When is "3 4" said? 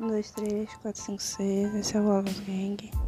0.32-1.02